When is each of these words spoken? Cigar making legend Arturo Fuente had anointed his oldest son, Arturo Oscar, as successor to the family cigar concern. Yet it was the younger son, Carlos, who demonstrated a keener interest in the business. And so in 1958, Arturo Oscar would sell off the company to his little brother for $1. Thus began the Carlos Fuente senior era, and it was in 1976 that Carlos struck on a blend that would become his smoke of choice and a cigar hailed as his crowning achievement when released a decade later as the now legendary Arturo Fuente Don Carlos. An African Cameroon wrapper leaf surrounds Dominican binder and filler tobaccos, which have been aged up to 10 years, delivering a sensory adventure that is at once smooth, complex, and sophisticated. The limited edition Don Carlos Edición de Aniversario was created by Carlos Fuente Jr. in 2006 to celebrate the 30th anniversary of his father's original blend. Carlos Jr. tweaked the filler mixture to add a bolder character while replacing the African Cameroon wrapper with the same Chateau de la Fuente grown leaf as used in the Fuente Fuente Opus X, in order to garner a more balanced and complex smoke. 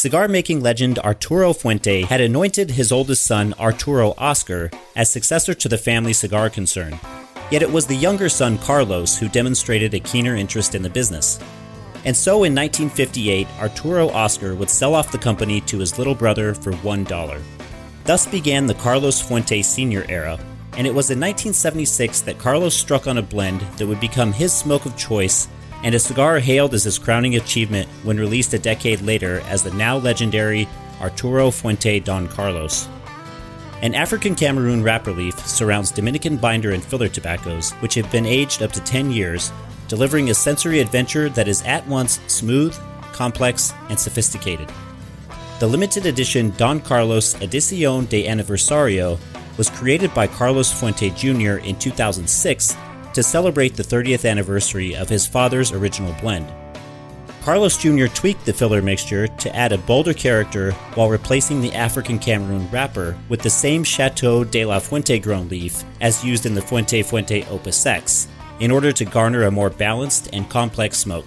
Cigar 0.00 0.28
making 0.28 0.62
legend 0.62 0.98
Arturo 1.00 1.52
Fuente 1.52 2.00
had 2.00 2.22
anointed 2.22 2.70
his 2.70 2.90
oldest 2.90 3.26
son, 3.26 3.52
Arturo 3.60 4.14
Oscar, 4.16 4.70
as 4.96 5.12
successor 5.12 5.52
to 5.52 5.68
the 5.68 5.76
family 5.76 6.14
cigar 6.14 6.48
concern. 6.48 6.98
Yet 7.50 7.60
it 7.60 7.70
was 7.70 7.86
the 7.86 7.94
younger 7.94 8.30
son, 8.30 8.56
Carlos, 8.56 9.18
who 9.18 9.28
demonstrated 9.28 9.92
a 9.92 10.00
keener 10.00 10.36
interest 10.36 10.74
in 10.74 10.80
the 10.80 10.88
business. 10.88 11.38
And 12.06 12.16
so 12.16 12.44
in 12.44 12.54
1958, 12.54 13.46
Arturo 13.60 14.08
Oscar 14.08 14.54
would 14.54 14.70
sell 14.70 14.94
off 14.94 15.12
the 15.12 15.18
company 15.18 15.60
to 15.60 15.80
his 15.80 15.98
little 15.98 16.14
brother 16.14 16.54
for 16.54 16.72
$1. 16.72 17.42
Thus 18.04 18.26
began 18.26 18.66
the 18.66 18.72
Carlos 18.72 19.20
Fuente 19.20 19.60
senior 19.60 20.06
era, 20.08 20.40
and 20.78 20.86
it 20.86 20.94
was 20.94 21.10
in 21.10 21.20
1976 21.20 22.22
that 22.22 22.38
Carlos 22.38 22.74
struck 22.74 23.06
on 23.06 23.18
a 23.18 23.22
blend 23.22 23.60
that 23.76 23.86
would 23.86 24.00
become 24.00 24.32
his 24.32 24.50
smoke 24.50 24.86
of 24.86 24.96
choice 24.96 25.46
and 25.82 25.94
a 25.94 25.98
cigar 25.98 26.38
hailed 26.38 26.74
as 26.74 26.84
his 26.84 26.98
crowning 26.98 27.36
achievement 27.36 27.88
when 28.02 28.18
released 28.18 28.54
a 28.54 28.58
decade 28.58 29.00
later 29.00 29.40
as 29.48 29.62
the 29.62 29.72
now 29.72 29.96
legendary 29.96 30.68
Arturo 31.00 31.50
Fuente 31.50 32.00
Don 32.00 32.28
Carlos. 32.28 32.88
An 33.82 33.94
African 33.94 34.34
Cameroon 34.34 34.82
wrapper 34.82 35.12
leaf 35.12 35.38
surrounds 35.46 35.90
Dominican 35.90 36.36
binder 36.36 36.72
and 36.72 36.84
filler 36.84 37.08
tobaccos, 37.08 37.72
which 37.80 37.94
have 37.94 38.12
been 38.12 38.26
aged 38.26 38.62
up 38.62 38.72
to 38.72 38.80
10 38.80 39.10
years, 39.10 39.50
delivering 39.88 40.28
a 40.28 40.34
sensory 40.34 40.80
adventure 40.80 41.30
that 41.30 41.48
is 41.48 41.62
at 41.62 41.86
once 41.88 42.20
smooth, 42.26 42.76
complex, 43.12 43.72
and 43.88 43.98
sophisticated. 43.98 44.70
The 45.60 45.66
limited 45.66 46.04
edition 46.04 46.52
Don 46.58 46.80
Carlos 46.80 47.34
Edición 47.34 48.08
de 48.08 48.26
Aniversario 48.26 49.18
was 49.56 49.70
created 49.70 50.12
by 50.14 50.26
Carlos 50.26 50.70
Fuente 50.72 51.10
Jr. 51.10 51.64
in 51.66 51.78
2006 51.78 52.76
to 53.14 53.22
celebrate 53.22 53.76
the 53.76 53.82
30th 53.82 54.28
anniversary 54.28 54.94
of 54.94 55.08
his 55.08 55.26
father's 55.26 55.72
original 55.72 56.14
blend. 56.20 56.52
Carlos 57.42 57.78
Jr. 57.78 58.06
tweaked 58.06 58.44
the 58.44 58.52
filler 58.52 58.82
mixture 58.82 59.26
to 59.26 59.56
add 59.56 59.72
a 59.72 59.78
bolder 59.78 60.12
character 60.12 60.72
while 60.94 61.08
replacing 61.08 61.62
the 61.62 61.72
African 61.72 62.18
Cameroon 62.18 62.68
wrapper 62.70 63.16
with 63.30 63.40
the 63.40 63.48
same 63.48 63.82
Chateau 63.82 64.44
de 64.44 64.64
la 64.64 64.78
Fuente 64.78 65.18
grown 65.18 65.48
leaf 65.48 65.82
as 66.02 66.22
used 66.22 66.44
in 66.44 66.54
the 66.54 66.60
Fuente 66.60 67.02
Fuente 67.02 67.44
Opus 67.48 67.86
X, 67.86 68.28
in 68.60 68.70
order 68.70 68.92
to 68.92 69.06
garner 69.06 69.44
a 69.44 69.50
more 69.50 69.70
balanced 69.70 70.28
and 70.34 70.50
complex 70.50 70.98
smoke. 70.98 71.26